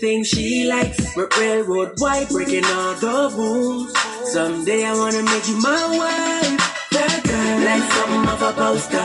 Things 0.00 0.28
she 0.28 0.64
likes. 0.64 1.16
R- 1.16 1.28
railroad 1.38 1.92
white, 1.98 2.28
breaking 2.30 2.64
all 2.64 2.94
the 2.94 3.32
rules. 3.36 3.92
Someday 4.32 4.84
I 4.84 4.94
wanna 4.94 5.22
make 5.22 5.46
you 5.48 5.60
my 5.60 5.84
wife. 5.98 6.88
That 6.92 7.22
girl, 7.24 7.58
like 7.66 7.84
something 7.92 8.28
off 8.32 8.42
a 8.42 8.52
poster. 8.52 9.01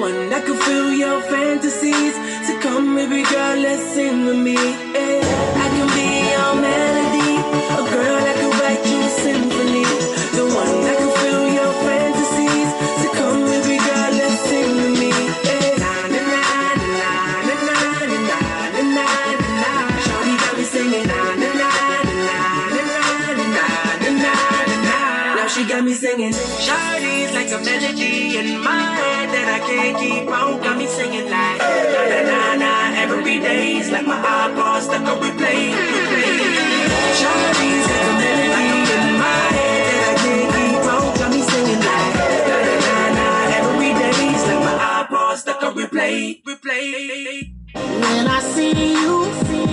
one 0.00 0.30
that 0.30 0.44
could 0.46 0.58
fill 0.58 0.92
your 0.92 1.20
fantasies. 1.22 2.14
So 2.46 2.58
come, 2.60 2.94
baby 2.96 3.22
girl, 3.22 3.56
let's 3.60 3.82
sing 3.94 4.24
with 4.26 4.38
me. 4.38 4.54
Yeah. 4.54 5.62
I 5.64 5.66
can 5.74 5.88
be 5.96 6.08
your 6.34 6.52
melody, 6.64 7.32
a 7.76 7.82
girl 7.92 8.18
that 8.26 8.36
could 8.40 8.54
write 8.60 8.82
you 8.90 8.98
a 9.00 9.10
symphony. 9.24 9.84
The 10.36 10.44
one 10.62 10.76
that 10.86 10.96
could 11.00 11.14
fill 11.22 11.46
your 11.58 11.72
fantasies. 11.84 12.70
So 13.00 13.06
come, 13.18 13.40
baby 13.44 13.76
girl, 13.76 14.10
let's 14.20 14.40
sing 14.48 14.72
with 14.80 14.94
me. 15.00 15.10
Yeah. 15.44 15.82
Na 15.82 15.92
na 16.14 16.20
na 16.32 16.42
na 16.88 17.12
na 17.46 17.56
na 17.60 17.66
na 17.68 18.16
na 18.16 18.38
na 18.88 19.04
na 19.04 19.04
na. 19.60 19.72
Shawty 20.04 20.34
got 20.40 20.54
me 20.56 20.64
singing 20.64 21.06
na 21.12 21.20
na 21.42 21.50
na 21.60 21.70
na 21.84 21.98
na 22.08 22.82
na 22.88 23.04
na 23.36 23.62
na 24.16 24.32
na 24.64 24.76
na. 24.80 24.96
Now 25.36 25.46
she 25.52 25.62
got 25.68 25.82
me 25.84 25.92
singing. 25.92 26.32
Shawty's 26.64 27.32
like 27.36 27.50
a 27.52 27.58
melody 27.62 28.38
in 28.40 28.48
my 28.64 29.09
can't 29.66 29.98
keep 29.98 30.28
on. 30.28 30.60
Got 30.62 30.76
me 30.78 30.86
singing 30.86 31.28
like 31.30 31.58
na 31.58 32.02
na 32.10 32.20
na 32.30 32.40
na. 32.62 32.72
Every 33.02 33.38
day's 33.40 33.90
like 33.90 34.06
my 34.06 34.16
iPod 34.16 34.82
stuck 34.82 35.02
on 35.02 35.18
replay. 35.22 35.72
replay. 35.72 36.38
In 38.96 39.06
my 39.22 39.40
head 39.56 40.08
I 40.08 40.14
can't 40.22 40.48
keep 40.56 40.84
on. 40.94 41.04
Got 41.18 41.30
me 41.30 41.40
singing 41.50 41.82
like 41.88 42.14
na 42.48 42.58
na 42.86 42.96
na. 43.18 43.28
Every 43.58 43.92
day's 44.02 44.42
like 44.48 44.62
my 44.64 44.74
stuck 45.36 45.62
on 45.62 45.74
replay. 45.74 46.42
Replay. 46.42 47.54
When 47.74 48.26
I 48.28 48.40
see 48.54 48.92
you. 48.92 49.32
See 49.46 49.69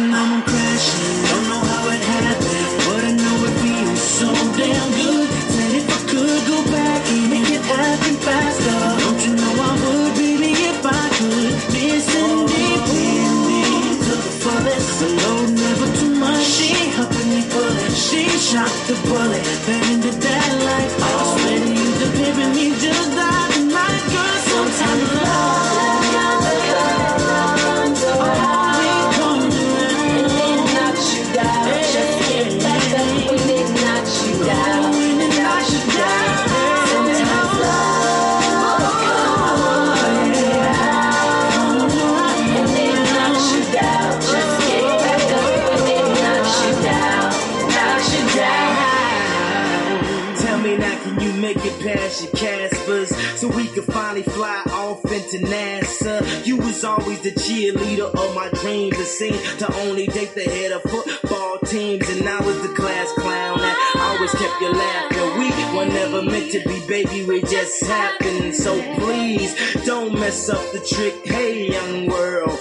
I'm 0.00 0.47
always 56.98 57.20
the 57.20 57.30
cheerleader 57.30 58.12
of 58.14 58.34
my 58.34 58.48
dreams. 58.60 58.98
It 58.98 59.06
seemed 59.06 59.40
to 59.58 59.72
only 59.80 60.06
date 60.06 60.34
the 60.34 60.42
head 60.42 60.72
of 60.72 60.82
football 60.82 61.58
teams, 61.64 62.08
and 62.08 62.28
I 62.28 62.40
was 62.40 62.60
the 62.62 62.74
class 62.74 63.12
clown 63.12 63.58
that 63.58 63.76
always 63.96 64.32
kept 64.32 64.60
you 64.60 64.72
laughing. 64.72 65.18
We 65.38 65.76
were 65.76 65.86
never 65.86 66.22
meant 66.22 66.50
to 66.52 66.60
be, 66.66 66.84
baby. 66.86 67.24
We 67.24 67.42
just 67.42 67.84
happened. 67.84 68.54
So 68.54 68.80
please 68.96 69.54
don't 69.84 70.18
mess 70.18 70.48
up 70.48 70.72
the 70.72 70.80
trick. 70.80 71.14
Hey, 71.24 71.70
young 71.70 72.06
world, 72.06 72.58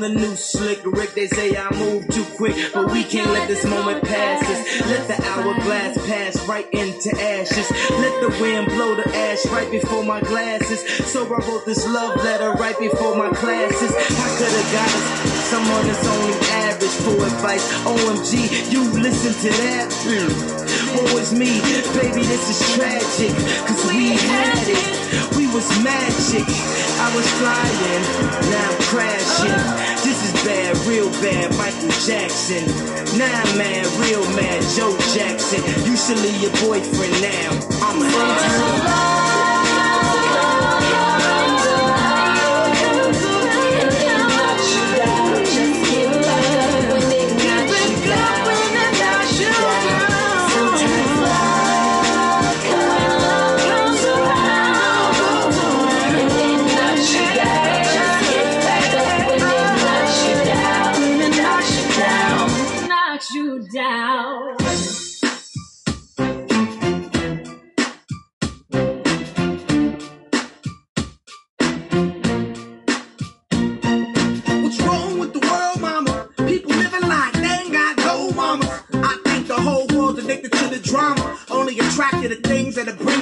The 0.00 0.08
new 0.08 0.34
Slick 0.34 0.80
Rick. 0.86 1.12
They 1.12 1.26
say 1.26 1.54
I 1.54 1.68
move 1.76 2.08
too 2.08 2.24
quick, 2.38 2.56
but 2.72 2.90
we 2.90 3.04
can't 3.04 3.30
let 3.32 3.48
this 3.48 3.66
moment 3.66 4.02
pass 4.02 4.40
us. 4.48 4.86
Let 4.86 5.08
the 5.08 5.22
hourglass 5.28 5.98
pass 6.06 6.48
right 6.48 6.66
into 6.72 7.10
ashes. 7.20 7.70
Let 7.90 8.22
the 8.22 8.30
wind 8.40 8.68
blow 8.68 8.94
the 8.94 9.06
ash 9.14 9.44
right 9.52 9.70
before 9.70 10.02
my 10.02 10.20
glasses. 10.22 10.80
So 11.12 11.26
I 11.26 11.46
wrote 11.46 11.66
this 11.66 11.86
love 11.86 12.16
letter 12.24 12.52
right 12.52 12.78
before 12.78 13.14
my 13.14 13.28
classes. 13.28 13.92
I 13.92 14.28
could 14.38 14.48
have 14.48 14.72
got 14.72 14.88
us 14.88 15.30
someone 15.50 15.86
that's 15.86 16.06
only 16.06 16.38
average 16.48 16.96
for 17.04 17.26
advice. 17.26 17.72
OMG, 17.84 18.72
you 18.72 18.82
listen 19.02 19.34
to 19.34 19.48
that? 19.58 20.69
Woe 20.96 21.18
is 21.18 21.32
me, 21.32 21.60
baby, 21.94 22.22
this 22.26 22.50
is 22.50 22.60
tragic. 22.74 23.34
Cause 23.66 23.82
we 23.92 24.16
had 24.16 24.66
it, 24.66 25.36
we 25.36 25.46
was 25.48 25.66
magic. 25.82 26.46
I 26.46 27.08
was 27.14 27.26
flying, 27.38 28.02
now 28.50 28.70
I'm 28.70 28.80
crashing. 28.90 29.58
This 30.04 30.18
is 30.26 30.32
bad, 30.44 30.76
real 30.86 31.10
bad, 31.22 31.54
Michael 31.56 31.94
Jackson. 32.06 32.66
Now 33.18 33.42
I'm 33.42 33.58
mad, 33.58 33.86
real 34.02 34.24
mad, 34.34 34.62
Joe 34.76 34.96
Jackson. 35.14 35.62
You 35.86 35.96
should 35.96 36.18
your 36.40 36.52
boyfriend 36.62 37.20
now. 37.22 37.50
I'm 37.82 38.02
a 38.02 39.19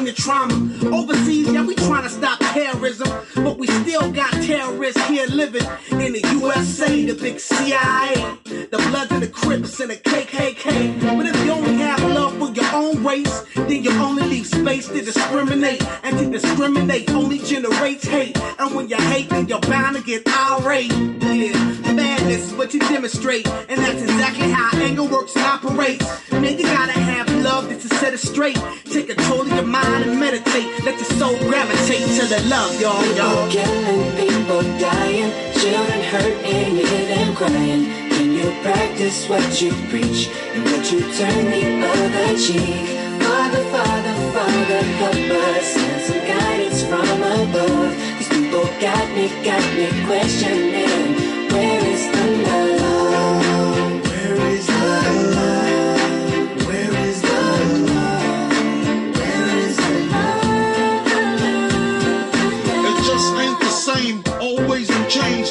the 0.08 0.14
trauma. 0.14 0.54
Overseas, 0.94 1.50
yeah, 1.52 1.64
we 1.64 1.74
trying 1.74 2.04
to 2.04 2.08
stop 2.08 2.38
terrorism. 2.40 3.08
But 3.34 3.58
we 3.58 3.66
still 3.66 4.10
got 4.10 4.32
terrorists 4.32 5.04
here 5.06 5.26
living 5.26 5.66
in 5.90 6.12
the 6.14 6.38
USA, 6.40 7.04
the 7.04 7.14
big 7.14 7.38
CIA. 7.38 8.38
The 8.44 8.78
Bloods 8.88 9.12
and 9.12 9.22
the 9.22 9.28
Crips 9.28 9.80
and 9.80 9.90
the 9.90 9.96
KKK. 9.96 11.16
But 11.16 11.26
if 11.26 11.44
you 11.44 11.52
only 11.52 11.74
have 11.76 12.07
race, 13.08 13.44
then 13.54 13.82
you 13.82 13.90
only 13.92 14.22
leave 14.24 14.46
space 14.46 14.86
to 14.88 15.00
discriminate. 15.00 15.82
And 16.04 16.18
to 16.18 16.30
discriminate 16.30 17.10
only 17.10 17.38
generates 17.38 18.06
hate. 18.06 18.36
And 18.58 18.74
when 18.74 18.88
you 18.88 18.96
hate, 18.96 19.30
then 19.30 19.48
you're 19.48 19.60
bound 19.60 19.96
to 19.96 20.02
get 20.02 20.28
irate. 20.28 20.92
Yeah, 20.92 21.92
madness 21.92 22.48
is 22.48 22.54
what 22.54 22.74
you 22.74 22.80
demonstrate. 22.80 23.46
And 23.70 23.78
that's 23.80 24.02
exactly 24.02 24.50
how 24.50 24.76
anger 24.78 25.04
works 25.04 25.34
and 25.36 25.44
operates. 25.44 26.06
Man, 26.32 26.58
you 26.58 26.64
gotta 26.64 26.92
have 26.92 27.28
love 27.42 27.68
just 27.70 27.88
to 27.88 27.96
set 27.96 28.12
it 28.12 28.18
straight. 28.18 28.58
Take 28.84 29.08
control 29.08 29.42
of 29.42 29.48
your 29.48 29.66
mind 29.66 30.04
and 30.04 30.20
meditate. 30.20 30.68
Let 30.84 30.96
your 31.00 31.10
soul 31.20 31.38
gravitate 31.48 32.06
to 32.18 32.26
the 32.26 32.40
love, 32.48 32.80
y'all, 32.80 33.04
y'all. 33.16 33.50
People 33.50 33.64
killing, 33.64 34.16
people 34.16 34.62
dying, 34.78 35.30
children 35.54 36.00
hurt 36.12 36.36
and 36.44 36.78
you 36.78 36.86
hear 36.86 37.06
them 37.14 37.34
crying. 37.34 37.84
Can 38.10 38.32
you 38.32 38.50
practice 38.62 39.28
what 39.28 39.62
you 39.62 39.70
preach 39.90 40.28
and 40.52 40.64
would 40.64 40.90
you 40.90 41.00
turn 41.14 41.44
the 41.54 41.86
other 41.86 42.38
cheek? 42.38 42.97
Father, 44.38 44.82
help 45.02 45.16
us 45.16 45.66
send 45.74 46.00
some 46.02 46.22
guidance 46.24 46.80
from 46.84 47.22
above. 47.22 47.92
These 48.18 48.28
people 48.28 48.66
got 48.80 49.06
me, 49.16 49.26
got 49.42 49.64
me 49.74 49.86
questioning. 50.06 51.06
Where 51.50 51.84
is 51.84 52.04
the 52.14 52.24
love? 52.46 54.06
Where 54.06 54.38
is 54.54 54.66
the 54.66 54.74
love? 55.34 56.66
Where 56.68 56.94
is 57.08 57.18
the 57.20 57.40
love? 57.90 58.52
Where 59.18 59.48
is 59.66 59.76
the 59.76 59.92
love? 60.12 61.10
It 62.88 62.96
just 63.10 63.28
ain't 63.42 63.58
the 63.58 63.72
same, 63.88 64.16
always 64.40 64.88
in 64.88 65.04
change 65.08 65.48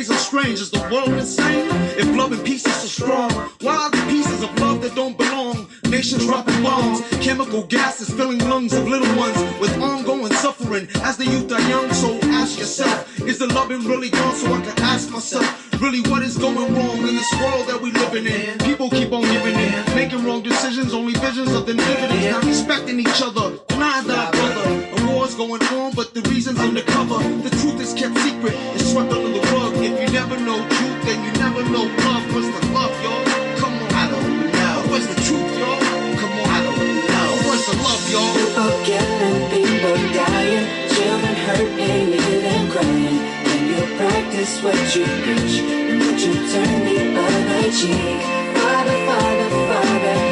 strange. 0.00 0.60
Is 0.60 0.70
the 0.70 0.80
world 0.90 1.10
insane? 1.10 1.68
If 1.98 2.16
love 2.16 2.32
and 2.32 2.42
peace 2.44 2.66
is 2.66 2.74
so 2.74 2.86
strong, 2.86 3.30
why 3.60 3.76
are 3.76 3.90
the 3.90 4.02
pieces 4.08 4.42
of 4.42 4.58
love 4.58 4.80
that 4.82 4.94
don't 4.94 5.18
belong? 5.18 5.68
Nations 5.84 6.24
dropping 6.24 6.62
bombs, 6.62 7.02
chemical 7.20 7.64
gases 7.64 8.08
filling 8.08 8.38
lungs 8.48 8.72
of 8.72 8.88
little 8.88 9.14
ones 9.16 9.36
with 9.60 9.76
ongoing 9.82 10.32
suffering. 10.32 10.88
As 11.02 11.18
the 11.18 11.26
youth 11.26 11.52
are 11.52 11.60
young, 11.68 11.92
so 11.92 12.18
ask 12.40 12.58
yourself, 12.58 13.20
is 13.20 13.38
the 13.38 13.46
loving 13.48 13.84
really 13.84 14.08
gone? 14.08 14.34
So 14.34 14.54
I 14.54 14.60
can 14.62 14.82
ask 14.82 15.10
myself, 15.10 15.46
really 15.82 16.00
what 16.10 16.22
is 16.22 16.38
going 16.38 16.74
wrong 16.74 16.98
in 16.98 17.14
this 17.14 17.32
world 17.40 17.66
that 17.68 17.80
we 17.82 17.90
living 17.92 18.26
in? 18.26 18.58
People 18.60 18.88
keep 18.88 19.12
on 19.12 19.22
giving 19.22 19.54
in, 19.54 19.94
making 19.94 20.24
wrong 20.24 20.42
decisions, 20.42 20.94
only 20.94 21.12
visions 21.14 21.52
of 21.52 21.66
the 21.66 21.74
dividends, 21.74 22.24
not 22.30 22.44
respecting 22.44 22.98
each 22.98 23.20
other, 23.20 23.58
denying 23.68 24.06
that 24.06 24.32
brother. 24.32 25.04
A 25.04 25.14
war's 25.14 25.34
going 25.34 25.62
on, 25.62 25.92
but 25.92 26.14
the 26.14 26.22
reason's 26.30 26.60
undercover. 26.60 27.18
The 27.42 27.50
truth 27.60 27.80
is 27.80 27.92
kept 27.92 28.16
secret, 28.18 28.54
it's 28.74 28.90
swept 28.92 29.12
under 29.12 29.28
the 29.28 29.41
then 31.04 31.24
you 31.24 31.32
never 31.32 31.62
know 31.68 31.84
love. 32.06 32.24
What's 32.34 32.48
the 32.48 32.62
love, 32.72 32.94
y'all? 33.02 33.24
Come 33.58 33.74
on, 33.74 33.92
I 33.92 34.06
don't 34.10 34.52
know. 34.52 34.74
What's 34.90 35.06
the 35.06 35.18
truth, 35.26 35.52
y'all? 35.58 35.80
Come 36.20 36.32
on, 36.40 36.46
I 36.46 36.60
don't 36.62 36.78
know. 36.78 37.28
What's 37.46 37.64
the 37.66 37.76
love, 37.82 38.04
y'all? 38.12 38.32
People 38.38 38.72
killing, 38.86 39.40
people 39.50 39.96
dying, 40.14 40.66
children 40.94 41.36
hurt, 41.46 41.70
hated, 41.78 42.44
and 42.54 42.70
crying. 42.72 43.20
When 43.46 43.60
you 43.72 43.82
practice 43.98 44.62
what 44.62 44.78
you 44.94 45.04
preach, 45.24 45.54
and 45.60 45.98
would 46.02 46.20
you 46.20 46.34
turn 46.52 46.76
the 46.86 46.98
other 47.18 47.64
cheek? 47.72 48.22
Father, 48.56 48.98
Father, 49.06 49.50
Father, 49.70 50.31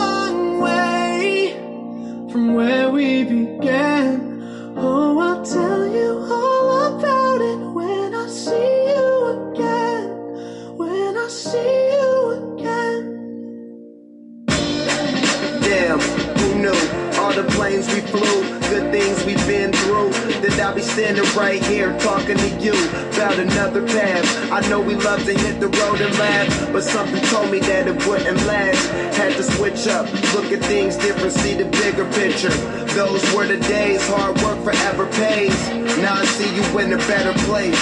standing 20.91 21.23
right 21.37 21.63
here 21.65 21.97
talking 21.99 22.35
to 22.35 22.49
you 22.59 22.73
about 23.15 23.39
another 23.39 23.81
path. 23.87 24.51
I 24.51 24.59
know 24.67 24.81
we 24.81 24.95
love 24.95 25.23
to 25.23 25.33
hit 25.33 25.61
the 25.61 25.69
road 25.69 26.01
and 26.01 26.13
laugh, 26.19 26.73
but 26.73 26.83
something 26.83 27.23
told 27.27 27.49
me 27.49 27.59
that 27.59 27.87
it 27.87 28.05
wouldn't 28.05 28.45
last. 28.45 28.89
Had 29.15 29.31
to 29.37 29.43
switch 29.43 29.87
up, 29.87 30.05
look 30.35 30.51
at 30.51 30.59
things 30.59 30.97
different, 30.97 31.31
see 31.31 31.53
the 31.53 31.63
bigger 31.65 32.03
picture. 32.11 32.51
Those 32.91 33.23
were 33.33 33.47
the 33.47 33.57
days, 33.57 34.05
hard 34.09 34.35
work 34.41 34.59
forever 34.65 35.07
pays. 35.15 35.55
Now 36.03 36.15
I 36.15 36.25
see 36.25 36.51
you 36.53 36.63
in 36.79 36.91
a 36.91 36.97
better 37.07 37.33
place. 37.47 37.79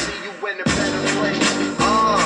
Uh, 1.81 2.21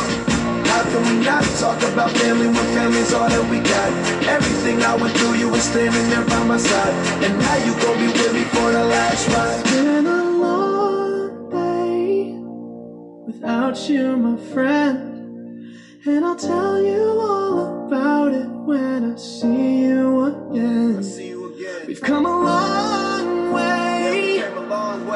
how 0.68 0.84
can 0.84 1.02
we 1.08 1.24
not 1.24 1.44
talk 1.64 1.82
about 1.94 2.12
family 2.12 2.48
when 2.48 2.66
family's 2.76 3.14
all 3.14 3.30
that 3.30 3.50
we 3.50 3.60
got? 3.60 3.90
Everything 4.28 4.84
I 4.84 4.98
went 4.98 5.16
through, 5.16 5.36
you 5.36 5.50
were 5.50 5.64
standing 5.64 6.10
there 6.10 6.26
by 6.26 6.44
my 6.44 6.58
side. 6.58 6.94
And 7.24 7.40
now 7.40 7.56
you 7.64 7.72
gon' 7.80 7.98
be 8.00 8.08
with 8.08 8.34
me 8.34 8.44
for 8.52 8.72
the 8.74 8.84
last 8.84 9.30
ride. 9.30 10.13
Without 13.66 13.90
you, 13.90 14.18
my 14.18 14.38
friend. 14.54 15.76
And 16.06 16.26
I'll 16.26 16.36
tell 16.36 16.84
you 16.84 17.02
all 17.22 17.88
about 17.88 18.34
it 18.34 18.48
when 18.48 19.14
I 19.14 19.16
see 19.16 19.84
you 19.84 20.26
again. 20.26 20.98
We've 21.88 22.02
come 22.02 22.26
a 22.26 22.30
long 22.30 23.54
way 23.54 24.44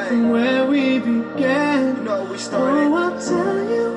from 0.07 0.29
where 0.29 0.65
we 0.65 0.99
began. 0.99 2.07
Oh, 2.07 2.95
I'll 2.95 3.19
tell 3.19 3.69
you 3.69 3.96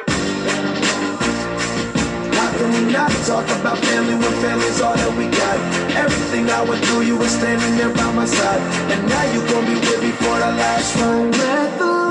Can 2.61 2.85
we 2.85 2.93
not 2.93 3.09
talk 3.25 3.43
about 3.59 3.79
family 3.79 4.13
when 4.13 4.33
family's 4.39 4.81
all 4.81 4.95
that 4.95 5.17
we 5.17 5.25
got? 5.25 5.57
Everything 5.97 6.47
I 6.47 6.61
went 6.61 6.85
through, 6.85 7.01
you 7.01 7.17
were 7.17 7.27
standing 7.27 7.75
there 7.75 7.89
by 7.89 8.11
my 8.13 8.25
side. 8.25 8.61
And 8.91 9.09
now 9.09 9.33
you 9.33 9.41
gon' 9.49 9.65
be 9.65 9.73
with 9.73 10.03
me 10.03 10.11
for 10.11 10.37
the 10.37 10.51
last 10.61 10.95
Don't 10.95 11.31
let 11.31 11.79
the 11.79 12.10